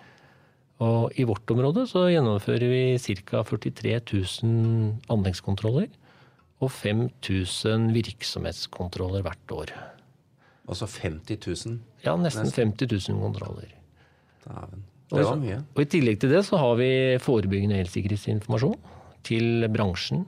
Og 0.82 1.14
i 1.20 1.26
vårt 1.30 1.50
område 1.54 1.84
så 1.90 2.08
gjennomfører 2.10 2.66
vi 2.72 2.84
ca. 3.22 3.44
43 3.46 4.00
000 4.02 5.12
anleggskontroller 5.14 5.90
og 6.62 6.70
5000 6.74 7.92
virksomhetskontroller 7.94 9.22
hvert 9.26 9.54
år. 9.54 9.74
Altså 10.70 10.88
50 10.90 11.38
000. 11.68 11.78
Ja, 12.06 12.16
nesten 12.18 12.50
50 12.50 12.90
000 13.12 13.22
kontroller. 13.22 13.70
Dæven. 14.46 14.84
Det 15.12 15.26
var 15.28 15.36
mye. 15.42 15.58
Og 15.76 15.82
I 15.84 15.90
tillegg 15.92 16.22
til 16.22 16.32
det 16.32 16.46
så 16.48 16.58
har 16.62 16.78
vi 16.80 16.90
forebyggende 17.20 17.82
elsikkerhetsinformasjon 17.84 18.78
til 19.28 19.66
bransjen, 19.74 20.24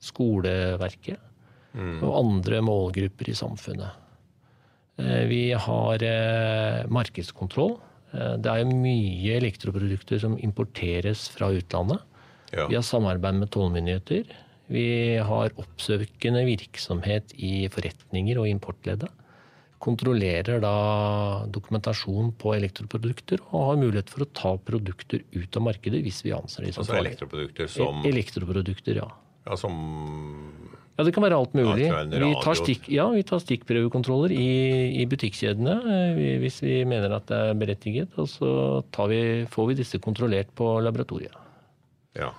skoleverket 0.00 1.18
og 2.02 2.12
andre 2.20 2.60
målgrupper 2.64 3.28
i 3.28 3.34
samfunnet. 3.36 3.90
Eh, 4.98 5.24
Vi 5.28 5.42
har 5.52 6.02
eh, 6.02 6.86
markedskontroll. 6.90 7.76
Eh, 8.14 8.36
Det 8.40 8.46
er 8.46 8.62
jo 8.64 8.70
mye 8.72 9.36
elektroprodukter 9.40 10.18
som 10.20 10.36
importeres 10.38 11.28
fra 11.28 11.50
utlandet. 11.52 12.00
ja. 12.52 12.66
Vi 12.68 12.74
har 12.74 12.82
samarbeid 12.82 13.34
med 13.34 13.50
tollmyndigheter. 13.50 14.24
Vi 14.70 15.16
har 15.16 15.50
oppsøkende 15.56 16.44
virksomhet 16.44 17.32
i 17.36 17.68
forretninger 17.68 18.38
og 18.38 18.48
importleddet. 18.48 19.08
Kontrollerer 19.80 20.60
da 20.60 21.44
dokumentasjon 21.54 22.32
på 22.36 22.54
elektroprodukter 22.56 23.38
og 23.52 23.62
har 23.68 23.76
mulighet 23.76 24.08
for 24.10 24.24
å 24.24 24.32
ta 24.34 24.56
produkter 24.58 25.22
ut 25.32 25.56
av 25.56 25.62
markedet 25.62 26.02
hvis 26.02 26.22
vi 26.24 26.32
anser 26.32 26.64
de 26.66 26.72
som 26.72 26.82
Altså 26.82 26.96
farlige. 26.96 27.14
elektroprodukter 27.14 27.68
som, 27.70 28.02
E- 28.04 28.08
Elektroprodukter, 28.10 28.96
ja. 28.96 29.08
ja, 29.46 29.54
som 29.56 29.78
Ja, 30.98 31.04
det 31.06 31.12
kan 31.14 31.22
være 31.22 31.36
alt 31.38 31.52
mulig. 31.54 31.86
Vi 32.10 32.28
tar, 32.42 32.56
stikk, 32.58 32.88
ja, 32.90 33.04
vi 33.14 33.22
tar 33.22 33.38
stikkprøvekontroller 33.38 34.32
i, 34.34 34.48
i 34.98 35.04
butikkjedene 35.06 35.74
eh, 35.94 36.22
hvis 36.42 36.56
vi 36.64 36.80
mener 36.90 37.12
at 37.14 37.28
det 37.30 37.38
er 37.38 37.58
berettiget. 37.60 38.16
Og 38.18 38.26
så 38.26 38.50
tar 38.90 39.06
vi, 39.12 39.20
får 39.46 39.68
vi 39.70 39.76
disse 39.78 40.00
kontrollert 40.02 40.50
på 40.58 40.72
laboratoriet. 40.82 41.36
Ja. 42.18 42.32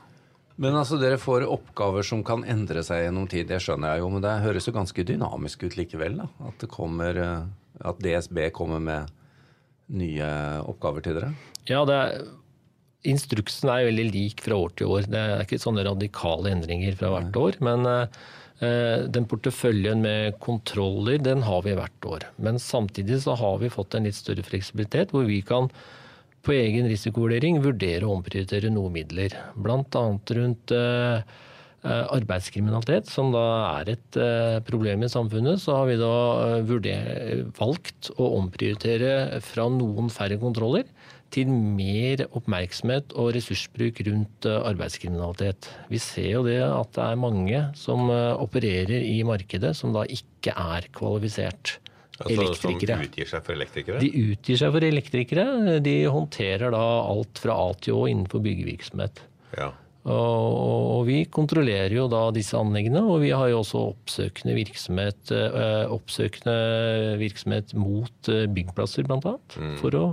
Men 0.59 0.75
altså, 0.75 0.97
dere 0.99 1.15
får 1.21 1.45
oppgaver 1.47 2.03
som 2.03 2.19
kan 2.27 2.43
endre 2.43 2.83
seg 2.83 3.05
gjennom 3.05 3.29
tid, 3.31 3.47
det 3.47 3.61
skjønner 3.63 3.93
jeg 3.93 4.03
jo, 4.03 4.09
men 4.11 4.25
det 4.25 4.33
høres 4.43 4.67
jo 4.67 4.73
ganske 4.75 5.05
dynamisk 5.07 5.63
ut 5.63 5.77
likevel, 5.79 6.17
da. 6.19 6.27
At 6.49 6.59
det 6.59 6.69
kommer 6.73 7.21
eh, 7.23 7.45
At 7.87 8.01
DSB 8.03 8.49
kommer 8.51 8.83
med 8.83 9.13
nye 9.95 10.27
oppgaver 10.67 11.05
til 11.05 11.15
dere. 11.15 11.31
Ja, 11.69 11.85
det 11.87 11.95
er, 11.95 12.27
Instruksen 13.07 13.71
er 13.71 13.87
veldig 13.87 14.05
lik 14.11 14.43
fra 14.43 14.57
år 14.59 14.75
til 14.75 14.91
år. 14.91 15.07
Det 15.07 15.19
er 15.21 15.45
ikke 15.45 15.61
sånne 15.63 15.87
radikale 15.87 16.51
endringer 16.51 16.99
fra 16.99 17.13
hvert 17.13 17.39
år. 17.39 17.61
Men 17.63 17.87
eh, 17.87 18.19
den 18.59 19.23
porteføljen 19.31 20.01
med 20.03 20.35
kontroller, 20.43 21.15
den 21.23 21.45
har 21.47 21.61
vi 21.63 21.77
hvert 21.77 22.05
år. 22.05 22.25
Men 22.43 22.59
samtidig 22.59 23.21
så 23.23 23.37
har 23.39 23.61
vi 23.61 23.71
fått 23.71 23.95
en 23.95 24.03
litt 24.03 24.17
større 24.17 24.43
fleksibilitet, 24.43 25.13
hvor 25.15 25.23
vi 25.29 25.39
kan 25.47 25.69
på 26.45 26.55
egen 26.55 26.87
risikovurdering 26.89 27.59
vurdere 27.63 28.07
å 28.07 28.15
omprioritere 28.17 28.71
noen 28.71 28.95
midler. 28.95 29.35
Bl.a. 29.59 30.03
rundt 30.39 30.73
eh, 30.75 31.19
eh, 31.19 31.37
arbeidskriminalitet, 31.87 33.07
som 33.07 33.31
da 33.31 33.45
er 33.79 33.93
et 33.95 34.17
eh, 34.19 34.57
problem 34.67 35.05
i 35.05 35.11
samfunnet, 35.11 35.61
så 35.63 35.77
har 35.79 35.87
vi 35.87 35.99
da 35.99 36.15
eh, 36.47 36.57
vurder, 36.67 37.45
valgt 37.59 38.11
å 38.17 38.33
omprioritere 38.41 39.39
fra 39.45 39.69
noen 39.71 40.11
færre 40.11 40.39
kontroller 40.41 40.89
til 41.33 41.49
mer 41.49 42.25
oppmerksomhet 42.35 43.13
og 43.19 43.33
ressursbruk 43.37 44.01
rundt 44.07 44.47
eh, 44.49 44.61
arbeidskriminalitet. 44.71 45.69
Vi 45.91 46.01
ser 46.01 46.31
jo 46.33 46.45
det 46.47 46.61
at 46.65 46.95
det 46.97 47.05
er 47.05 47.21
mange 47.21 47.61
som 47.79 48.09
eh, 48.11 48.33
opererer 48.35 49.05
i 49.05 49.21
markedet 49.27 49.75
som 49.77 49.93
da 49.95 50.07
ikke 50.09 50.55
er 50.55 50.89
kvalifisert 50.95 51.79
Altså. 52.19 52.49
Som 52.59 52.75
utgir 52.75 53.29
seg 53.29 53.43
for 53.45 53.55
elektrikere? 53.55 53.99
De 54.03 54.09
utgir 54.33 54.57
seg 54.59 54.73
for 54.75 54.83
elektrikere. 54.83 55.43
De 55.79 55.93
håndterer 56.11 56.73
da 56.75 56.81
alt 57.07 57.39
fra 57.39 57.55
A 57.55 57.69
til 57.79 57.95
Å 57.95 58.09
innenfor 58.11 58.43
byggevirksomhet. 58.43 59.21
Ja. 59.55 59.69
Og, 60.07 61.03
vi 61.09 61.23
kontrollerer 61.27 61.91
jo 61.97 62.05
da 62.11 62.21
disse 62.35 62.57
anleggene, 62.57 63.01
og 63.03 63.19
vi 63.23 63.33
har 63.35 63.49
jo 63.51 63.59
også 63.59 63.81
oppsøkende 63.91 64.55
virksomhet, 64.55 65.33
eh, 65.35 65.91
oppsøkende 65.91 66.55
virksomhet 67.19 67.75
mot 67.75 68.31
eh, 68.31 68.47
byggplasser, 68.47 69.07
bl.a. 69.09 69.35
For 69.81 69.99
å 69.99 70.05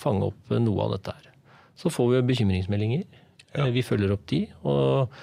fange 0.00 0.30
opp 0.30 0.54
eh, 0.54 0.62
noe 0.64 0.86
av 0.86 0.96
dette 0.96 1.16
her. 1.16 1.30
Så 1.76 1.92
får 1.92 2.10
vi 2.10 2.18
jo 2.18 2.28
bekymringsmeldinger. 2.32 3.04
Ja. 3.54 3.68
Vi 3.74 3.84
følger 3.86 4.14
opp 4.16 4.28
de. 4.32 4.46
og 4.64 5.14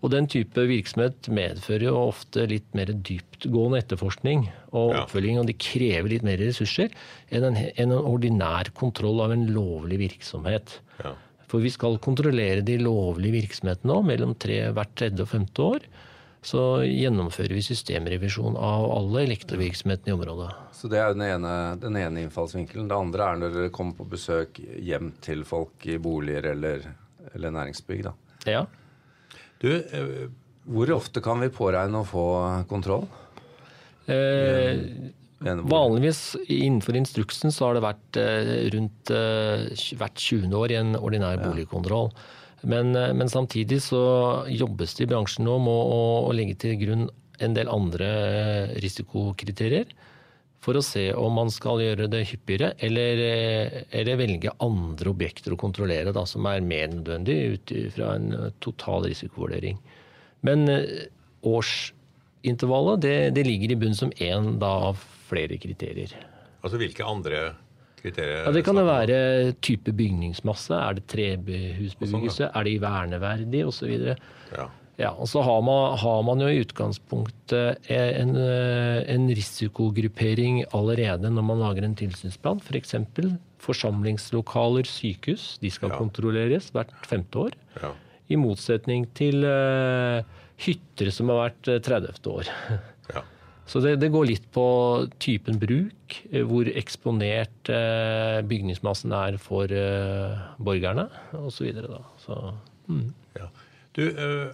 og 0.00 0.14
den 0.14 0.24
type 0.32 0.62
virksomhet 0.64 1.28
medfører 1.28 1.90
jo 1.90 1.96
ofte 2.06 2.46
litt 2.48 2.68
mer 2.72 2.88
dyptgående 2.88 3.82
etterforskning 3.82 4.46
og 4.70 4.94
oppfølging, 4.96 5.36
og 5.42 5.50
de 5.50 5.56
krever 5.60 6.14
litt 6.14 6.24
mer 6.24 6.40
ressurser 6.40 6.88
enn 7.28 7.44
en, 7.50 7.58
en 7.84 7.92
ordinær 7.98 8.72
kontroll 8.72 9.20
av 9.26 9.34
en 9.36 9.44
lovlig 9.52 10.00
virksomhet. 10.06 10.78
ja. 11.04 11.12
For 11.50 11.62
vi 11.62 11.72
skal 11.74 11.98
kontrollere 12.02 12.62
de 12.62 12.78
lovlige 12.78 13.40
virksomhetene 13.40 13.90
nå, 13.90 13.98
mellom 14.06 14.36
tre, 14.38 14.62
hvert 14.76 14.94
tredje 14.94 15.26
og 15.26 15.32
femte 15.32 15.66
år. 15.66 15.90
Så 16.46 16.60
gjennomfører 16.86 17.52
vi 17.52 17.64
systemrevisjon 17.66 18.54
av 18.56 18.86
alle 18.94 19.26
elektrovirksomhetene 19.26 20.12
i 20.12 20.16
området. 20.16 20.48
Så 20.72 20.88
det 20.88 21.02
er 21.02 21.12
den 21.12 21.26
ene, 21.26 21.52
den 21.82 21.98
ene 22.00 22.22
innfallsvinkelen. 22.24 22.88
Det 22.88 22.96
andre 22.96 23.26
er 23.26 23.42
når 23.42 23.56
dere 23.58 23.72
kommer 23.74 23.98
på 23.98 24.08
besøk 24.14 24.62
hjem 24.80 25.10
til 25.20 25.44
folk 25.44 25.84
i 25.90 25.98
boliger 26.00 26.52
eller 26.54 26.86
eller 27.34 27.50
næringsbygg. 27.50 28.04
da. 28.04 28.12
Ja. 28.46 28.66
Du, 29.60 29.74
eh, 29.76 30.28
Hvor 30.64 30.90
ofte 30.92 31.20
kan 31.20 31.40
vi 31.40 31.48
påregne 31.48 32.02
å 32.02 32.06
få 32.06 32.66
kontroll? 32.68 33.08
Eh, 34.06 34.76
vanligvis 35.40 36.36
innenfor 36.48 36.96
instruksen 36.98 37.52
så 37.52 37.68
har 37.68 37.78
det 37.78 37.84
vært 37.84 38.18
eh, 38.20 38.52
rundt 38.74 39.12
eh, 39.14 39.70
hvert 39.96 40.20
20. 40.20 40.52
år 40.56 40.74
i 40.74 40.78
en 40.80 40.92
ordinær 40.98 41.40
boligkontroll. 41.40 42.12
Men, 42.62 42.94
eh, 42.96 43.14
men 43.16 43.32
samtidig 43.32 43.80
så 43.86 44.02
jobbes 44.52 44.94
det 44.98 45.06
i 45.06 45.10
bransjen 45.10 45.48
nå 45.48 45.56
med 45.64 45.72
å, 45.96 46.04
å 46.28 46.36
legge 46.36 46.58
til 46.60 46.76
grunn 46.82 47.08
en 47.40 47.56
del 47.56 47.70
andre 47.72 48.10
risikokriterier. 48.84 49.88
For 50.60 50.76
å 50.76 50.84
se 50.84 51.06
om 51.16 51.38
man 51.40 51.48
skal 51.48 51.80
gjøre 51.80 52.10
det 52.12 52.26
hyppigere, 52.28 52.74
eller, 52.84 53.22
eller 53.96 54.18
velge 54.20 54.52
andre 54.60 55.08
objekter 55.08 55.54
å 55.54 55.60
kontrollere 55.60 56.12
da, 56.12 56.26
som 56.28 56.44
er 56.50 56.60
mer 56.60 56.90
nødvendig 56.92 57.38
ut 57.54 57.72
fra 57.94 58.12
en 58.18 58.34
total 58.60 59.08
risikovurdering. 59.08 59.80
Men 60.46 60.68
eh, 60.68 61.08
årsintervallet 62.44 63.00
det, 63.02 63.34
det 63.34 63.44
ligger 63.46 63.72
i 63.72 63.76
bunn 63.76 63.94
som 63.94 64.10
én 64.12 64.62
av 64.62 64.96
flere 65.28 65.58
kriterier. 65.60 66.12
altså 66.62 66.78
hvilke 66.78 67.04
andre 67.04 67.54
kriterier 68.00 68.44
Ja, 68.46 68.50
det 68.52 68.64
kan 68.64 68.78
om? 68.78 68.86
være 68.86 69.52
type 69.60 69.92
bygningsmasse. 69.92 70.72
Er 70.74 70.94
det 70.94 71.06
trebehusbebyggelse? 71.06 72.50
Er 72.54 72.64
det 72.64 72.80
verneverdig? 72.80 73.64
Osv. 73.66 74.16
Ja. 74.56 74.68
Ja, 75.00 75.10
og 75.16 75.28
så 75.28 75.40
har 75.42 75.62
man, 75.62 75.96
har 75.98 76.22
man 76.22 76.40
jo 76.40 76.48
i 76.48 76.60
utgangspunktet 76.60 77.78
en, 77.88 78.34
eh, 78.36 79.04
en 79.14 79.28
risikogruppering 79.28 80.64
allerede 80.74 81.30
når 81.32 81.42
man 81.42 81.58
lager 81.60 81.84
en 81.84 81.94
tilsynsplan. 81.96 82.60
F.eks. 82.60 82.90
For 82.92 83.72
forsamlingslokaler, 83.72 84.84
sykehus. 84.84 85.58
De 85.60 85.70
skal 85.70 85.90
Ja. 85.90 85.96
kontrolleres 85.96 86.70
hvert 86.72 86.90
femte 87.06 87.34
år. 87.38 87.52
Ja. 87.82 87.92
I 88.28 88.36
motsetning 88.36 89.06
til 89.14 89.42
eh, 89.44 90.22
hytter 90.64 91.10
som 91.14 91.32
har 91.32 91.46
vært 91.46 91.70
eh, 91.72 91.82
30. 91.86 92.30
år. 92.30 92.50
ja. 93.14 93.24
Så 93.70 93.78
det, 93.84 93.96
det 94.02 94.10
går 94.10 94.26
litt 94.26 94.46
på 94.54 94.64
typen 95.22 95.60
bruk, 95.62 96.16
eh, 96.32 96.42
hvor 96.46 96.66
eksponert 96.74 97.70
eh, 97.70 98.40
bygningsmassen 98.50 99.14
er 99.14 99.38
for 99.42 99.70
eh, 99.70 100.40
borgerne 100.58 101.06
osv. 101.38 101.70
Så, 102.24 102.40
mm. 102.90 103.06
Ja. 103.38 103.46
Du, 103.94 104.04
eh, 104.10 104.50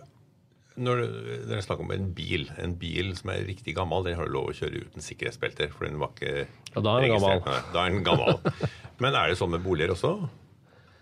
når 0.76 1.02
dere 1.48 1.62
snakker 1.64 1.86
om 1.86 1.94
en 1.94 2.10
bil, 2.16 2.50
en 2.60 2.76
bil 2.76 3.14
som 3.16 3.32
er 3.32 3.46
riktig 3.48 3.76
gammel, 3.78 4.04
den 4.04 4.18
har 4.18 4.28
du 4.28 4.34
lov 4.36 4.50
å 4.50 4.56
kjøre 4.56 4.84
uten 4.84 5.04
sikkerhetsbelter. 5.04 5.72
For 5.72 5.88
den 5.88 6.00
var 6.02 6.12
ikke 6.12 6.44
Ja, 6.74 6.82
er. 7.32 7.62
Da 7.72 7.86
er 7.86 7.94
den 7.96 8.04
gammel. 8.04 8.36
Men 9.02 9.16
er 9.16 9.32
det 9.32 9.40
sånn 9.40 9.54
med 9.54 9.64
boliger 9.64 9.96
også? 9.96 10.18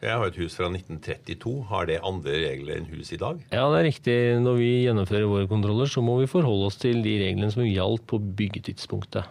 Jeg 0.05 0.21
har 0.21 0.29
et 0.29 0.37
hus 0.37 0.53
fra 0.59 0.67
1932. 0.69 1.53
Har 1.71 1.87
det 1.89 2.03
andre 2.05 2.35
regler 2.43 2.77
enn 2.77 2.91
hus 2.91 3.15
i 3.15 3.21
dag? 3.21 3.39
Ja, 3.49 3.65
det 3.73 3.79
er 3.79 3.87
riktig. 3.89 4.17
Når 4.45 4.59
vi 4.61 4.69
gjennomfører 4.85 5.31
våre 5.31 5.49
kontroller, 5.49 5.89
så 5.89 6.05
må 6.05 6.19
vi 6.21 6.29
forholde 6.29 6.69
oss 6.69 6.77
til 6.83 7.01
de 7.07 7.15
reglene 7.23 7.49
som 7.55 7.65
gjaldt 7.65 8.05
på 8.11 8.21
byggetidspunktet. 8.21 9.25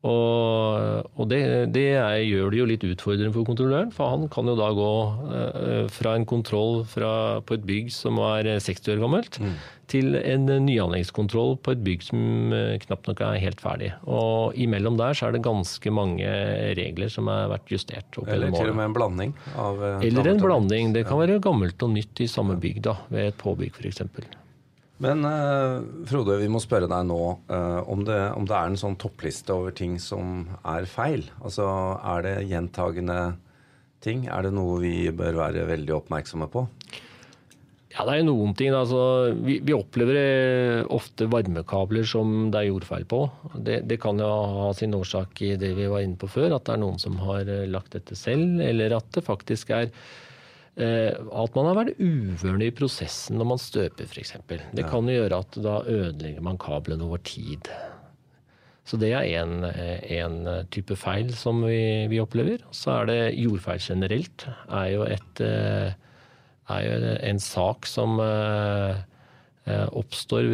Og, 0.00 1.10
og 1.20 1.26
det, 1.28 1.40
det 1.74 1.90
er, 2.00 2.22
gjør 2.24 2.52
det 2.52 2.60
jo 2.60 2.68
litt 2.70 2.84
utfordrende 2.88 3.34
for 3.34 3.44
kontrolløren, 3.44 3.90
for 3.92 4.08
han 4.14 4.30
kan 4.32 4.48
jo 4.48 4.54
da 4.56 4.70
gå 4.72 4.92
eh, 5.36 5.90
fra 5.92 6.14
en 6.16 6.24
kontroll 6.28 6.86
fra, 6.88 7.12
på 7.44 7.58
et 7.58 7.66
bygg 7.68 7.92
som 7.92 8.16
er 8.24 8.48
60 8.64 8.94
år 8.94 9.02
gammelt, 9.04 9.36
til 9.90 10.16
en 10.16 10.48
nyanleggskontroll 10.64 11.58
på 11.60 11.74
et 11.74 11.84
bygg 11.84 12.08
som 12.08 12.56
eh, 12.56 12.78
knapt 12.86 13.12
nok 13.12 13.20
er 13.28 13.42
helt 13.44 13.60
ferdig. 13.60 13.92
Og 14.08 14.56
imellom 14.56 14.96
der 14.96 15.12
så 15.18 15.28
er 15.28 15.36
det 15.36 15.44
ganske 15.44 15.92
mange 15.92 16.32
regler 16.80 17.12
som 17.12 17.28
har 17.28 17.50
vært 17.52 17.68
justert. 17.74 18.22
Eller 18.24 18.56
til 18.56 18.72
og 18.72 18.80
med 18.80 18.88
en 18.88 18.96
blanding 18.96 19.36
av 19.52 19.84
eh, 19.84 20.08
Eller 20.08 20.32
en 20.32 20.40
blanding. 20.40 20.94
Det 20.96 21.04
kan 21.10 21.20
være 21.20 21.42
gammelt 21.44 21.84
og 21.84 21.92
nytt 21.92 22.24
i 22.24 22.30
samme 22.30 22.56
bygg, 22.62 22.80
da, 22.88 22.96
ved 23.12 23.34
et 23.34 23.42
påbygg 23.44 23.76
f.eks. 23.76 24.06
Men 25.00 25.24
uh, 25.24 25.80
Frode, 26.08 26.36
vi 26.42 26.48
må 26.52 26.60
spørre 26.60 26.88
deg 26.90 27.06
nå 27.08 27.20
uh, 27.48 27.80
om, 27.88 28.02
det, 28.04 28.18
om 28.36 28.44
det 28.48 28.56
er 28.56 28.68
en 28.68 28.80
sånn 28.80 28.98
toppliste 29.00 29.54
over 29.56 29.72
ting 29.76 29.96
som 30.02 30.44
er 30.60 30.88
feil. 30.88 31.24
Altså, 31.40 31.66
Er 32.04 32.26
det 32.26 32.34
gjentagende 32.50 33.20
ting? 34.04 34.26
Er 34.28 34.44
det 34.44 34.52
noe 34.56 34.76
vi 34.82 35.08
bør 35.16 35.40
være 35.40 35.64
veldig 35.70 35.96
oppmerksomme 36.02 36.50
på? 36.52 36.66
Ja, 37.90 38.04
det 38.06 38.20
er 38.20 38.26
noen 38.28 38.52
ting. 38.54 38.76
Altså, 38.76 39.32
vi, 39.40 39.56
vi 39.66 39.74
opplever 39.74 40.20
eh, 40.20 40.82
ofte 40.94 41.26
varmekabler 41.32 42.04
som 42.06 42.52
det 42.52 42.60
er 42.60 42.68
jordfeil 42.68 43.08
på. 43.10 43.24
Det, 43.56 43.80
det 43.90 43.98
kan 44.04 44.20
jo 44.20 44.28
ha 44.28 44.68
sin 44.76 44.94
årsak 44.94 45.40
i 45.48 45.56
det 45.58 45.72
vi 45.80 45.88
var 45.90 46.04
inne 46.04 46.20
på 46.20 46.28
før, 46.30 46.54
at 46.54 46.68
det 46.68 46.76
er 46.76 46.84
noen 46.84 47.00
som 47.02 47.16
har 47.24 47.48
lagt 47.72 47.96
dette 47.96 48.14
selv, 48.20 48.60
eller 48.62 48.94
at 49.00 49.08
det 49.16 49.26
faktisk 49.26 49.72
er 49.74 49.90
at 50.80 51.56
man 51.58 51.66
har 51.66 51.76
vært 51.76 51.98
uvørende 51.98 52.68
i 52.70 52.72
prosessen 52.72 53.36
når 53.36 53.48
man 53.50 53.60
støper 53.60 54.06
f.eks. 54.06 54.36
Det 54.48 54.84
kan 54.88 55.08
jo 55.10 55.16
gjøre 55.16 55.40
at 55.42 55.58
da 55.60 55.80
ødelegger 55.82 56.44
man 56.46 56.60
kablene 56.62 57.04
over 57.04 57.20
tid. 57.26 57.68
Så 58.88 58.96
det 58.96 59.10
er 59.12 59.26
en, 59.42 59.66
en 59.66 60.38
type 60.72 60.96
feil 60.96 61.34
som 61.36 61.60
vi, 61.66 62.06
vi 62.08 62.22
opplever. 62.22 62.62
Så 62.72 62.94
er 62.94 63.10
det 63.10 63.18
jordfeil 63.42 63.82
generelt. 63.82 64.46
er 64.70 64.88
jo 64.94 65.04
et 65.10 65.42
eh, 65.44 65.92
er 66.70 66.86
jo 66.86 67.14
en 67.30 67.40
sak 67.42 67.88
som 67.88 68.20
eh, 68.22 69.02
eh, 69.66 69.86
oppstår 69.98 70.48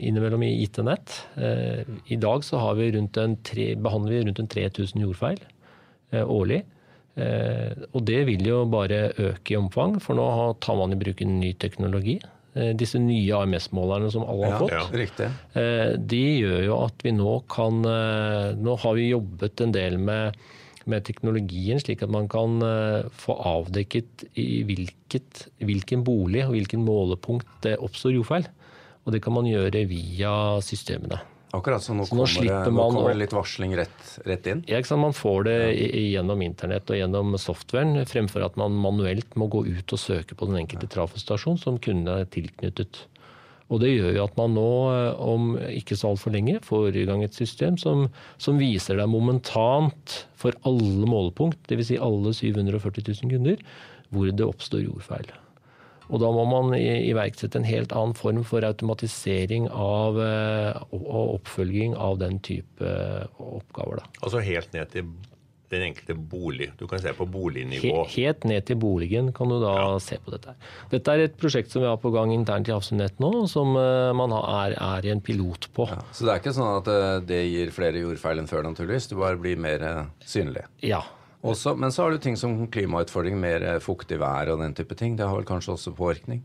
innimellom 0.00 0.44
i 0.46 0.54
IT-nett. 0.64 1.14
Eh, 1.36 1.84
I 2.14 2.18
dag 2.20 2.44
så 2.46 2.60
har 2.62 2.78
vi 2.80 2.90
rundt 2.96 3.20
en 3.20 3.36
tre, 3.44 3.70
behandler 3.76 4.16
vi 4.16 4.24
rundt 4.28 4.42
en 4.42 4.50
3000 4.54 5.04
jordfeil 5.04 5.40
eh, 6.12 6.24
årlig. 6.24 6.62
Eh, 7.18 7.72
Og 7.92 8.04
det 8.06 8.20
vil 8.28 8.44
jo 8.46 8.64
bare 8.70 9.08
øke 9.18 9.54
i 9.54 9.58
omfang, 9.58 9.96
for 10.02 10.14
nå 10.18 10.26
tar 10.62 10.76
man 10.78 10.92
i 10.94 10.98
bruk 11.00 11.22
en 11.24 11.38
ny 11.40 11.52
teknologi. 11.58 12.18
Eh, 12.54 12.72
Disse 12.78 13.00
nye 13.02 13.34
AMS-målerne 13.42 14.10
som 14.14 14.24
alle 14.28 14.52
har 14.52 14.60
fått. 14.62 14.74
Ja. 14.76 14.84
Riktig. 14.92 15.30
Eh, 15.58 15.96
De 15.98 16.22
gjør 16.42 16.62
jo 16.68 16.78
at 16.84 17.02
vi 17.02 17.12
nå 17.16 17.40
kan 17.50 17.82
Nå 17.82 18.76
har 18.84 18.94
vi 18.94 19.10
jobbet 19.10 19.60
en 19.60 19.72
del 19.74 19.98
med, 19.98 20.36
med 20.86 21.04
teknologien, 21.04 21.80
slik 21.82 22.02
at 22.02 22.10
man 22.10 22.28
kan 22.28 22.60
få 23.12 23.34
avdekket 23.36 24.24
i 24.40 24.62
hvilket, 24.64 25.48
hvilken 25.60 26.04
bolig 26.04 26.46
og 26.46 26.54
hvilken 26.54 26.84
målepunkt 26.86 27.46
det 27.62 27.76
oppstår 27.78 28.14
jordfeil. 28.16 28.46
Og 29.06 29.12
det 29.12 29.22
kan 29.24 29.32
man 29.36 29.46
gjøre 29.48 29.86
via 29.88 30.60
systemene. 30.64 31.20
Akkurat 31.56 31.82
så 31.82 31.94
nå, 31.96 32.04
Så 32.04 32.16
nå 32.16 32.26
kommer, 32.28 32.44
det, 32.44 32.72
nå 32.76 32.86
kommer 32.92 33.14
det 33.14 33.20
litt 33.22 33.32
varsling 33.32 33.76
rett, 33.78 34.08
rett 34.28 34.48
inn. 34.50 34.64
Ja? 34.68 34.82
Man 35.00 35.14
får 35.16 35.46
det 35.48 35.58
gjennom 35.80 36.42
internett 36.44 36.90
og 36.92 36.98
gjennom 36.98 37.38
softwaren, 37.40 37.96
fremfor 38.08 38.44
at 38.44 38.58
man 38.60 38.76
manuelt 38.76 39.32
må 39.40 39.48
gå 39.48 39.64
ut 39.64 39.94
og 39.96 40.02
søke 40.02 40.36
på 40.36 40.50
den 40.50 40.60
enkelte 40.60 40.90
trafostasjon 40.92 41.56
som 41.60 41.80
kunden 41.80 42.10
er 42.12 42.28
tilknyttet. 42.28 43.06
Og 43.68 43.82
det 43.82 43.90
gjør 43.92 44.14
jo 44.16 44.24
at 44.24 44.36
man 44.40 44.54
nå, 44.56 44.68
eh, 44.92 45.24
om 45.24 45.50
ikke 45.72 45.96
så 45.96 46.12
altfor 46.12 46.32
lenge, 46.36 46.60
får 46.64 46.96
i 46.96 47.08
gang 47.08 47.24
et 47.24 47.36
system 47.36 47.76
som, 47.80 48.06
som 48.40 48.60
viser 48.60 49.00
deg 49.00 49.10
momentant 49.12 50.22
for 50.38 50.56
alle 50.68 51.08
målepunkt, 51.08 51.60
dvs. 51.68 51.92
Si 51.92 52.00
alle 52.00 52.32
740 52.36 53.12
000 53.12 53.36
kunder, 53.36 53.60
hvor 54.12 54.32
det 54.32 54.48
oppstår 54.48 54.86
jordfeil. 54.86 55.28
Og 56.08 56.22
da 56.22 56.30
må 56.32 56.46
man 56.48 56.72
iverksette 56.72 57.60
en 57.60 57.68
helt 57.68 57.92
annen 57.92 58.16
form 58.16 58.40
for 58.48 58.64
automatisering 58.64 59.68
av, 59.68 60.16
eh, 60.16 60.67
oppfølging 61.58 61.96
av 61.96 62.18
den 62.18 62.38
type 62.40 62.84
eh, 62.84 63.26
oppgaver. 63.38 64.02
Da. 64.02 64.06
Altså 64.22 64.40
helt 64.44 64.72
ned 64.72 64.90
til 64.92 65.10
den 65.68 65.82
enkelte 65.84 66.14
bolig. 66.14 66.70
Du 66.78 66.86
kan 66.88 66.98
se 66.98 67.12
på 67.12 67.26
bolignivå. 67.28 68.06
helt 68.14 68.44
ned 68.44 68.64
til 68.64 68.78
boligen 68.80 69.32
kan 69.36 69.50
du 69.50 69.58
da 69.60 69.98
se 70.00 70.16
på 70.24 70.32
dette. 70.32 70.54
Dette 70.90 71.12
er 71.12 71.26
et 71.26 71.36
prosjekt 71.36 71.70
som 71.70 71.82
vi 71.82 71.88
har 71.90 71.98
på 72.00 72.10
gang 72.10 72.32
internt 72.32 72.68
i 72.68 72.72
Hafsundnett 72.72 73.20
nå, 73.20 73.46
som 73.52 73.76
eh, 73.76 74.14
man 74.16 74.32
er, 74.32 74.78
er 74.78 75.04
i 75.04 75.12
en 75.12 75.20
pilot 75.20 75.68
på. 75.76 75.88
Ja. 75.90 76.00
Så 76.12 76.24
det 76.24 76.32
er 76.32 76.40
ikke 76.40 76.56
sånn 76.56 76.72
at 76.78 76.88
eh, 76.88 77.20
det 77.28 77.44
gir 77.50 77.74
flere 77.74 78.00
jordfeil 78.00 78.40
enn 78.40 78.48
før, 78.48 78.64
naturligvis. 78.70 79.10
Det 79.10 79.20
bare 79.20 79.40
blir 79.40 79.60
mer 79.60 79.84
synlig. 80.24 80.64
Ja. 80.80 81.02
Også, 81.44 81.76
men 81.78 81.92
så 81.94 82.02
har 82.02 82.16
du 82.16 82.18
ting 82.22 82.34
som 82.36 82.64
klimautfordring, 82.72 83.36
mer 83.38 83.68
fuktig 83.84 84.16
vær 84.18 84.54
og 84.54 84.64
den 84.64 84.72
type 84.74 84.96
ting. 84.98 85.20
Det 85.20 85.28
har 85.28 85.36
vel 85.36 85.46
kanskje 85.46 85.76
også 85.76 85.92
påvirkning? 85.94 86.40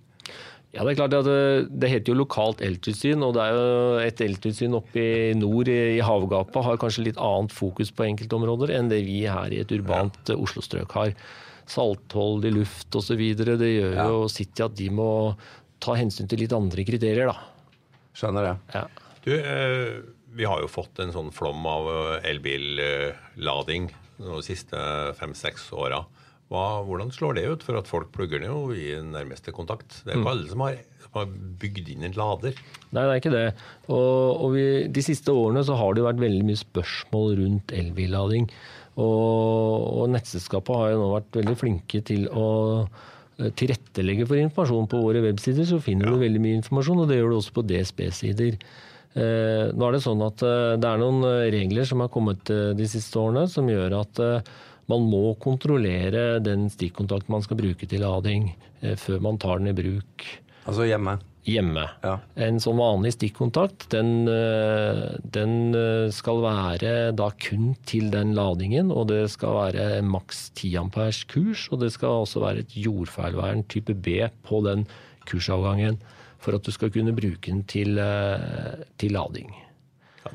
Ja, 0.74 0.82
Det 0.82 0.96
er 0.96 0.98
klart 1.04 1.14
at 1.14 1.28
det, 1.28 1.70
det 1.70 1.90
heter 1.92 2.14
jo 2.14 2.22
lokalt 2.24 2.62
eltilsyn, 2.66 3.22
og 3.22 3.36
det 3.38 3.44
er 3.46 3.54
jo 3.54 3.98
et 4.02 4.22
eltilsyn 4.26 4.74
oppe 4.74 4.98
i 4.98 5.34
nord 5.38 5.70
i, 5.70 6.00
i 6.00 6.02
havgapet 6.02 6.66
har 6.66 6.80
kanskje 6.82 7.06
litt 7.12 7.20
annet 7.22 7.54
fokus 7.54 7.92
på 7.94 8.08
enkeltområder 8.08 8.74
enn 8.74 8.90
det 8.90 9.04
vi 9.06 9.20
her 9.30 9.54
i 9.54 9.62
et 9.62 9.74
urbant 9.76 10.18
ja. 10.34 10.38
Oslo-strøk 10.40 10.96
har. 10.98 11.14
Saltholdig 11.70 12.56
luft 12.58 12.98
osv. 12.98 13.22
Det 13.38 13.70
gjør 13.70 14.00
jo 14.02 14.26
sitt 14.34 14.56
til 14.58 14.66
at 14.66 14.76
de 14.80 14.90
må 14.92 15.12
ta 15.84 15.94
hensyn 16.00 16.32
til 16.32 16.42
litt 16.42 16.58
andre 16.58 16.86
kriterier, 16.88 17.30
da. 17.30 17.38
Skjønner 18.18 18.50
jeg. 18.50 18.58
Ja. 18.74 18.84
Du, 19.24 19.32
eh, 19.38 20.02
vi 20.34 20.50
har 20.50 20.66
jo 20.66 20.74
fått 20.74 21.00
en 21.06 21.14
sånn 21.14 21.30
flom 21.36 21.62
av 21.70 21.90
eh, 21.94 22.32
elbillading 22.34 23.92
de 24.18 24.42
siste 24.46 24.82
fem-seks 25.20 25.70
åra. 25.78 26.02
Hva- 26.54 26.84
Hvordan 26.86 27.10
slår 27.16 27.40
det 27.40 27.48
ut? 27.50 27.64
For 27.66 27.80
at 27.80 27.90
folk 27.90 28.12
plugger 28.14 28.44
den 28.44 28.52
jo 28.52 28.68
i 28.78 28.92
nærmeste 29.02 29.52
kontakt. 29.56 30.04
Det 30.06 30.14
er 30.14 30.20
ikke 30.22 30.34
alle 30.36 30.52
som 30.52 30.62
har, 30.62 30.78
som 31.08 31.18
har 31.24 31.32
bygd 31.64 31.90
inn 31.96 32.06
en 32.06 32.14
lader. 32.20 32.54
Nei, 32.94 33.04
det 33.08 33.10
er 33.16 33.22
ikke 33.24 33.34
det. 33.34 33.46
Og, 33.90 34.44
og 34.46 34.54
vi, 34.54 34.66
de 34.94 35.04
siste 35.06 35.34
årene 35.34 35.66
så 35.66 35.76
har 35.80 35.94
det 35.98 36.04
jo 36.04 36.08
vært 36.12 36.22
veldig 36.22 36.46
mye 36.52 36.62
spørsmål 36.62 37.34
rundt 37.42 37.74
elbillading. 37.74 38.46
Og, 38.94 39.88
og 40.04 40.12
nettselskapet 40.14 40.78
har 40.78 40.94
jo 40.94 41.02
nå 41.02 41.10
vært 41.16 41.40
veldig 41.42 41.58
flinke 41.58 42.04
til 42.06 42.28
å 42.30 42.48
tilrettelegge 43.58 44.28
for 44.30 44.38
informasjon 44.38 44.86
på 44.92 45.00
våre 45.02 45.24
websider, 45.26 45.66
så 45.66 45.80
finner 45.82 46.06
du 46.14 46.20
veldig 46.22 46.42
mye 46.44 46.60
informasjon, 46.60 47.00
og 47.02 47.10
det 47.10 47.18
gjør 47.18 47.32
du 47.34 47.38
også 47.40 47.56
på 47.56 47.64
DSB-sider. 47.72 48.60
Eh, 49.18 49.72
nå 49.74 49.88
er 49.88 49.96
Det 49.98 50.04
sånn 50.06 50.22
at 50.26 50.44
eh, 50.46 50.76
det 50.82 50.90
er 50.90 51.02
noen 51.02 51.26
regler 51.54 51.86
som 51.90 52.02
har 52.06 52.12
kommet 52.14 52.46
de 52.78 52.88
siste 52.90 53.18
årene 53.22 53.48
som 53.50 53.68
gjør 53.70 53.98
at 54.04 54.22
man 54.92 55.06
må 55.08 55.34
kontrollere 55.42 56.42
den 56.44 56.68
stikkontakt 56.72 57.30
man 57.32 57.46
skal 57.46 57.60
bruke 57.60 57.88
til 57.90 58.04
lading 58.04 58.50
før 59.00 59.22
man 59.24 59.38
tar 59.40 59.62
den 59.62 59.72
i 59.72 59.78
bruk. 59.78 60.26
Altså 60.68 60.88
hjemme? 60.90 61.18
hjemme. 61.48 61.84
Ja. 62.04 62.18
En 62.40 62.60
sånn 62.64 62.80
vanlig 62.80 63.14
stikkontakt 63.18 63.90
den, 63.92 64.28
eh, 64.28 65.18
den, 65.24 65.76
eh, 65.76 66.10
skal 66.12 66.42
være 66.42 67.16
da 67.16 67.30
kun 67.32 67.76
til 67.86 68.10
den 68.10 68.34
ladingen, 68.34 68.92
og 68.92 69.08
det 69.08 69.30
skal 69.32 69.50
være 69.50 70.02
maks 70.02 70.52
10 70.56 70.78
amperes 70.78 71.24
kurs, 71.24 71.68
og 71.72 71.80
det 71.82 71.92
skal 71.92 72.24
også 72.24 72.42
være 72.42 72.60
et 72.60 72.76
jordfeilvern 72.76 73.68
type 73.68 73.94
B 73.94 74.30
på 74.44 74.64
den 74.64 74.88
kursavgangen 75.26 75.98
for 76.40 76.56
at 76.56 76.64
du 76.64 76.72
skal 76.72 76.90
kunne 76.90 77.16
bruke 77.16 77.48
den 77.48 77.64
til, 77.64 77.98
eh, 77.98 78.84
til 78.98 79.12
lading. 79.12 79.54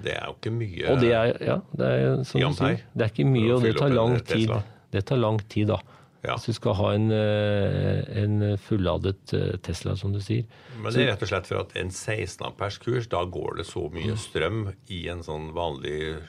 Det 0.04 0.14
er 0.14 0.26
jo 0.26 0.34
ikke 0.36 0.54
mye 0.54 0.88
Og 0.92 1.00
det 1.02 1.12
er, 1.12 1.30
ja, 1.44 1.60
det 1.78 1.92
er, 1.92 2.18
som 2.28 2.42
du 2.42 2.58
sier, 2.58 2.82
det 2.94 3.06
er 3.06 3.14
ikke 3.14 3.28
mye, 3.28 3.54
og 3.54 3.64
det 3.66 3.76
tar 3.78 3.94
lang 3.94 4.18
tid. 4.26 4.52
Det 4.92 5.04
tar 5.08 5.20
lang 5.20 5.40
tid, 5.52 5.72
da. 5.74 5.78
Ja. 6.24 6.34
Hvis 6.34 6.48
du 6.50 6.56
skal 6.56 6.74
ha 6.74 6.88
en, 6.96 7.10
eh, 7.14 8.00
en 8.22 8.40
fulladet 8.58 9.34
eh, 9.36 9.54
Tesla, 9.62 9.94
som 9.96 10.12
du 10.12 10.18
sier. 10.22 10.48
Men 10.80 10.90
det 10.92 11.04
er 11.04 11.12
rett 11.12 11.22
og 11.22 11.30
slett 11.30 11.46
for 11.46 11.62
at 11.62 11.76
en 11.78 11.92
16 11.94 12.42
ampers 12.48 12.80
kurs, 12.82 13.06
da 13.10 13.22
går 13.24 13.60
det 13.60 13.68
så 13.68 13.84
mye 13.94 14.16
strøm 14.18 14.64
i 14.90 15.04
en 15.12 15.22
sånn 15.26 15.52
vanlig 15.56 15.94
eh, 16.16 16.26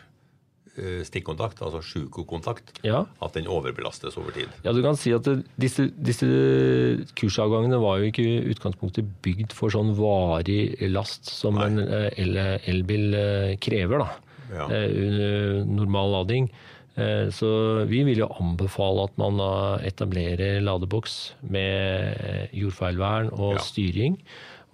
stikkontakt, 1.08 1.62
altså 1.66 1.82
sjukokontakt, 1.86 2.74
ja. 2.86 3.04
at 3.24 3.36
den 3.38 3.50
overbelastes 3.52 4.18
over 4.20 4.36
tid. 4.36 4.52
Ja, 4.66 4.74
du 4.76 4.82
kan 4.86 4.98
si 5.00 5.14
at 5.16 5.28
disse, 5.60 5.90
disse, 5.96 6.30
kursavgangene 7.20 7.82
var 7.82 8.00
jo 8.00 8.10
ikke 8.10 8.26
i 8.26 8.40
utgangspunktet 8.54 9.10
bygd 9.26 9.56
for 9.58 9.74
sånn 9.74 9.94
varig 9.98 10.76
last 10.92 11.30
som 11.32 11.60
Nei. 11.60 11.70
en 12.20 12.42
elbil 12.70 13.14
krever, 13.64 14.06
da. 14.06 14.10
Ja. 14.50 14.68
Normal 15.70 16.20
lading. 16.20 16.50
Eh, 17.00 17.30
så 17.32 17.50
vi 17.90 18.04
vil 18.08 18.24
jo 18.24 18.30
anbefale 18.42 19.08
at 19.08 19.18
man 19.22 19.40
etablerer 19.86 20.60
ladeboks 20.66 21.18
med 21.54 22.16
eh, 22.20 22.46
jordfeilvern 22.60 23.32
og 23.36 23.60
ja. 23.60 23.66
styring. 23.66 24.18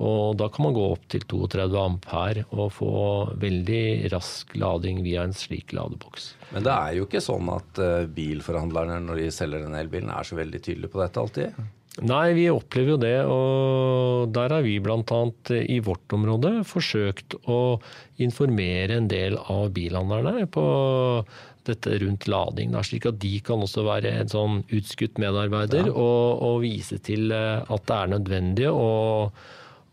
Og 0.03 0.35
da 0.35 0.49
kan 0.51 0.65
man 0.65 0.75
gå 0.75 0.83
opp 0.91 1.05
til 1.11 1.23
32 1.23 1.77
ampere 1.79 2.43
og 2.51 2.73
få 2.75 2.95
veldig 3.39 4.11
rask 4.11 4.51
lading 4.59 4.99
via 5.05 5.23
en 5.23 5.35
slik 5.35 5.71
ladeboks. 5.75 6.33
Men 6.51 6.67
det 6.67 6.73
er 6.73 6.97
jo 6.97 7.07
ikke 7.07 7.23
sånn 7.23 7.47
at 7.53 7.79
eh, 7.79 8.09
bilforhandlerne 8.11 8.99
når 9.05 9.23
de 9.23 9.31
selger 9.31 9.63
den 9.63 9.77
elbilen 9.79 10.11
er 10.11 10.27
så 10.27 10.35
veldig 10.35 10.61
tydelige 10.61 10.91
på 10.91 11.03
dette 11.03 11.23
alltid? 11.23 11.65
Nei, 12.03 12.33
vi 12.35 12.49
opplever 12.51 12.91
jo 12.91 12.99
det. 12.99 13.17
Og 13.31 14.35
der 14.35 14.57
har 14.57 14.65
vi 14.65 14.75
bl.a. 14.83 15.23
i 15.63 15.79
vårt 15.83 16.15
område 16.17 16.57
forsøkt 16.67 17.37
å 17.47 17.79
informere 18.19 18.99
en 18.99 19.07
del 19.11 19.39
av 19.39 19.69
bilhandlerne 19.75 20.43
på 20.51 20.65
dette 21.65 21.97
rundt 22.03 22.27
lading, 22.29 22.75
slik 22.85 23.07
at 23.09 23.17
de 23.23 23.39
kan 23.41 23.63
også 23.65 23.87
være 23.87 24.11
en 24.19 24.29
sånn 24.29 24.59
utskutt 24.75 25.17
medarbeider 25.21 25.87
ja. 25.87 25.93
og, 25.93 26.43
og, 26.45 26.59
vise 26.61 26.99
til 27.01 27.33
eh, 27.33 27.63
at 27.63 27.87
det 27.89 27.95
er 27.95 28.11
nødvendig 28.11 28.67
å, 28.69 28.89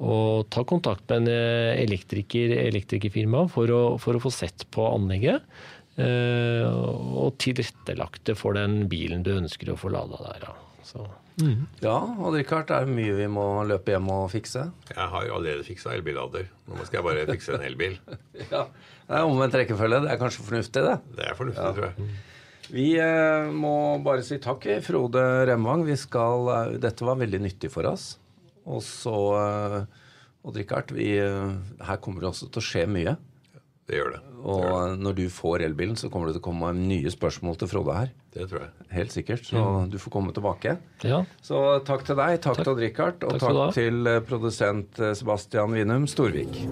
å 0.02 0.42
ta 0.50 0.64
kontakt 0.66 1.06
med 1.11 1.23
en 1.23 1.30
eh, 1.30 1.82
elektriker, 1.85 2.56
elektrikerfirma 2.66 3.47
for 3.52 3.71
å, 3.71 3.82
for 4.02 4.18
å 4.18 4.23
få 4.23 4.32
sett 4.35 4.66
på 4.75 4.87
anlegget. 4.90 5.47
Eh, 6.00 6.66
og 6.66 7.37
tilrettelagt 7.42 8.25
det 8.30 8.37
for 8.40 8.56
den 8.56 8.87
bilen 8.90 9.25
du 9.26 9.35
ønsker 9.37 9.73
å 9.73 9.78
få 9.78 9.92
lada 9.92 10.18
der. 10.25 10.49
Så. 10.87 11.04
Mm. 11.40 11.66
Ja, 11.80 11.97
og 11.97 12.35
Richard, 12.37 12.66
det 12.68 12.80
er 12.82 12.90
mye 12.90 13.14
vi 13.16 13.28
må 13.30 13.44
løpe 13.68 13.94
hjem 13.94 14.11
og 14.12 14.26
fikse. 14.32 14.66
Jeg 14.90 15.09
har 15.14 15.28
jo 15.28 15.37
allerede 15.38 15.66
fiksa 15.66 15.94
elbillader. 15.97 16.49
Nå 16.68 16.82
skal 16.88 17.00
jeg 17.00 17.06
bare 17.06 17.28
fikse 17.30 17.56
en 17.56 17.64
elbil. 17.68 17.97
ja, 18.54 18.66
Det 19.06 19.21
er 19.21 19.28
omvendt 19.28 19.56
rekkefølge. 19.61 20.02
Det 20.04 20.12
er 20.12 20.21
kanskje 20.21 20.47
fornuftig, 20.49 20.84
det? 20.88 20.99
Det 21.19 21.28
er 21.28 21.38
fornuftig, 21.38 21.65
ja. 21.65 21.73
tror 21.78 21.88
jeg. 21.91 22.12
Vi 22.73 22.88
eh, 22.97 23.52
må 23.52 23.75
bare 24.04 24.25
si 24.25 24.38
takk, 24.41 24.65
Frode 24.84 25.23
Remvang. 25.49 25.84
Skal, 26.00 26.49
eh, 26.56 26.75
dette 26.80 27.04
var 27.04 27.21
veldig 27.21 27.43
nyttig 27.45 27.73
for 27.73 27.88
oss. 27.91 28.15
Og 28.69 28.83
så 28.87 29.17
eh, 29.39 29.83
Odd 30.43 30.59
Rikard, 30.59 30.95
vi, 30.95 31.15
eh, 31.23 31.53
her 31.87 32.01
kommer 32.03 32.25
det 32.25 32.33
også 32.33 32.51
til 32.51 32.63
å 32.63 32.67
skje 32.67 32.87
mye. 32.91 33.17
Det 33.89 33.99
gjør 33.99 34.15
det. 34.15 34.21
Og 34.43 34.65
det 34.65 35.03
når 35.03 35.17
du 35.19 35.25
får 35.33 35.65
elbilen, 35.67 35.97
så 35.99 36.11
kommer 36.11 36.31
det 36.31 36.37
til 36.37 36.45
å 36.45 36.49
komme 36.49 36.71
nye 36.79 37.11
spørsmål 37.13 37.59
til 37.61 37.71
Frode 37.71 37.99
her. 37.99 38.13
Det 38.33 38.47
tror 38.49 38.65
jeg. 38.65 38.89
Helt 38.95 39.15
sikkert. 39.15 39.47
Så 39.51 39.61
mm. 39.61 39.93
du 39.93 39.99
får 40.03 40.15
komme 40.15 40.35
tilbake. 40.35 40.77
Ja. 41.07 41.23
Så 41.45 41.63
takk 41.87 42.07
til 42.09 42.19
deg, 42.19 42.39
takk, 42.41 42.61
takk. 42.61 42.65
til 42.65 42.75
Odd 42.75 42.85
Rikard, 42.87 43.27
og 43.27 43.39
takk, 43.43 43.59
takk 43.61 43.79
til 43.79 44.13
produsent 44.29 45.03
Sebastian 45.19 45.75
Winum 45.77 46.09
Storvik. 46.11 46.63